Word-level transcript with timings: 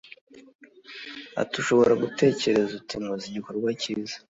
Ati 1.41 1.55
“Ushobora 1.61 1.93
gutekereza 2.03 2.71
uti 2.79 2.95
nkoze 3.01 3.25
igikorwa 3.27 3.69
cyiza 3.81 4.15